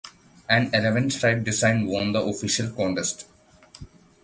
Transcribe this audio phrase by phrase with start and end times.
[0.49, 3.27] An eleven-striped design won the official contest.